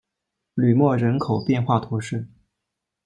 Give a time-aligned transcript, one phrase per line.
[0.55, 2.27] 吕莫人口变化图示